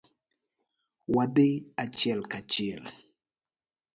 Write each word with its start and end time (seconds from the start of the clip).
Wadhi 1.15 1.49
achiel 1.83 2.19
kachiel. 2.31 2.83